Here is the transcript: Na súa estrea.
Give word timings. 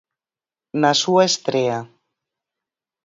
Na 0.81 0.91
súa 1.01 1.23
estrea. 1.31 1.79